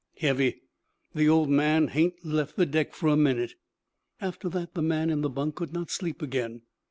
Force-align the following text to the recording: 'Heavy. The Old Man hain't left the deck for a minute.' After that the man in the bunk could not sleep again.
'Heavy. 0.17 0.63
The 1.13 1.29
Old 1.29 1.49
Man 1.51 1.89
hain't 1.89 2.25
left 2.25 2.55
the 2.55 2.65
deck 2.65 2.95
for 2.95 3.07
a 3.09 3.15
minute.' 3.15 3.53
After 4.19 4.49
that 4.49 4.73
the 4.73 4.81
man 4.81 5.11
in 5.11 5.21
the 5.21 5.29
bunk 5.29 5.53
could 5.53 5.73
not 5.73 5.91
sleep 5.91 6.23
again. 6.23 6.63